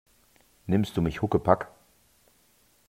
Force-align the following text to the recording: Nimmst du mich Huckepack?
Nimmst 0.65 0.97
du 0.97 1.03
mich 1.03 1.21
Huckepack? 1.21 1.67